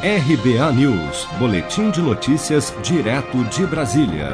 [0.00, 4.28] RBA News, Boletim de Notícias, direto de Brasília.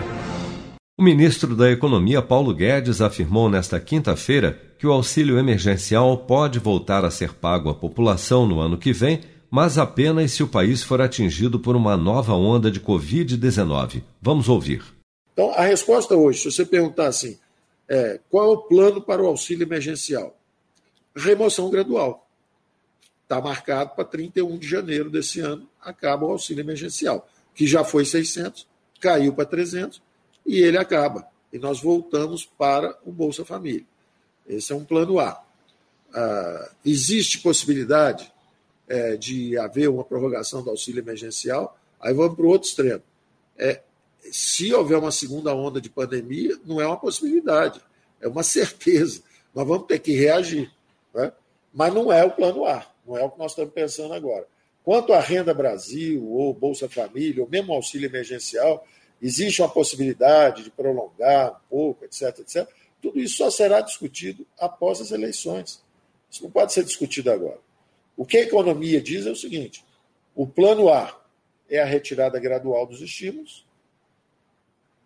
[0.95, 7.03] O ministro da Economia, Paulo Guedes, afirmou nesta quinta-feira que o auxílio emergencial pode voltar
[7.03, 11.01] a ser pago à população no ano que vem, mas apenas se o país for
[11.01, 14.03] atingido por uma nova onda de Covid-19.
[14.21, 14.85] Vamos ouvir.
[15.33, 17.39] Então, a resposta hoje, se você perguntar assim,
[17.89, 20.37] é, qual é o plano para o auxílio emergencial?
[21.17, 22.24] Remoção gradual.
[23.25, 28.05] Está marcado para 31 de janeiro desse ano, acaba o auxílio emergencial, que já foi
[28.05, 28.67] 600,
[29.01, 30.01] caiu para 300
[30.47, 31.27] e ele acaba.
[31.53, 33.85] E nós voltamos para o Bolsa Família.
[34.47, 35.43] Esse é um plano A.
[36.13, 38.31] Ah, existe possibilidade
[38.87, 41.79] é, de haver uma prorrogação do auxílio emergencial?
[42.01, 43.03] Aí vamos para o outro extremo.
[43.57, 43.81] É,
[44.31, 47.81] se houver uma segunda onda de pandemia, não é uma possibilidade,
[48.21, 49.23] é uma certeza.
[49.55, 50.71] Nós vamos ter que reagir.
[51.15, 51.33] Né?
[51.73, 54.47] Mas não é o plano A, não é o que nós estamos pensando agora.
[54.83, 58.87] Quanto à Renda Brasil, ou Bolsa Família, ou mesmo auxílio emergencial,
[59.21, 62.69] existe uma possibilidade de prolongar um pouco, etc, etc.
[63.01, 65.83] Tudo isso só será discutido após as eleições.
[66.31, 67.59] Isso não pode ser discutido agora.
[68.17, 69.85] O que a economia diz é o seguinte:
[70.35, 71.19] o plano A
[71.69, 73.67] é a retirada gradual dos estímulos,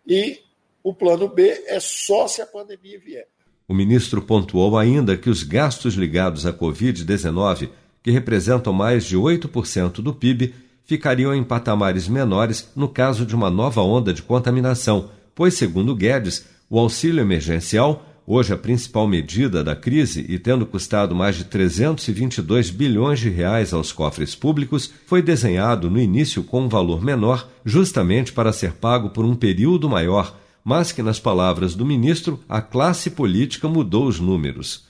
[0.05, 0.41] e
[0.83, 3.27] o plano B é só se a pandemia vier.
[3.67, 7.69] O ministro pontuou ainda que os gastos ligados à Covid-19,
[8.09, 13.51] que representam mais de 8% do PIB, ficariam em patamares menores no caso de uma
[13.51, 19.75] nova onda de contaminação, pois, segundo Guedes, o auxílio emergencial, hoje a principal medida da
[19.75, 25.87] crise e tendo custado mais de 322 bilhões de reais aos cofres públicos, foi desenhado
[25.87, 30.91] no início com um valor menor, justamente para ser pago por um período maior, mas
[30.91, 34.89] que, nas palavras do ministro, a classe política mudou os números.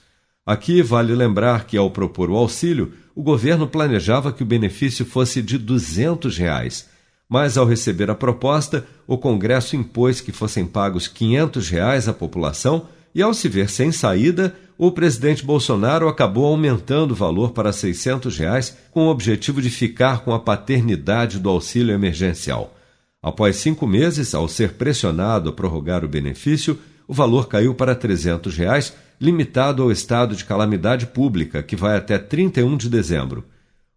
[0.49, 5.41] Aqui vale lembrar que, ao propor o auxílio, o governo planejava que o benefício fosse
[5.41, 6.87] de 200 reais,
[7.27, 12.85] mas ao receber a proposta, o Congresso impôs que fossem pagos 500 reais à população
[13.13, 18.37] e, ao se ver sem saída, o presidente Bolsonaro acabou aumentando o valor para 600
[18.37, 22.73] reais com o objetivo de ficar com a paternidade do auxílio emergencial.
[23.21, 28.55] Após cinco meses, ao ser pressionado a prorrogar o benefício, o valor caiu para 300
[28.55, 33.43] reais, limitado ao estado de calamidade pública, que vai até 31 de dezembro.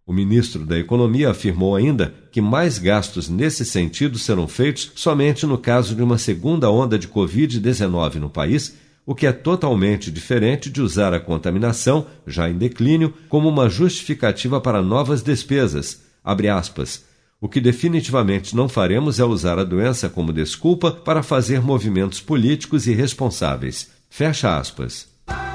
[0.05, 5.57] O ministro da Economia afirmou ainda que mais gastos nesse sentido serão feitos somente no
[5.57, 10.81] caso de uma segunda onda de Covid-19 no país, o que é totalmente diferente de
[10.81, 16.03] usar a contaminação, já em declínio, como uma justificativa para novas despesas.
[17.41, 22.87] O que definitivamente não faremos é usar a doença como desculpa para fazer movimentos políticos
[22.87, 23.91] irresponsáveis.
[24.09, 25.12] Fecha aspas.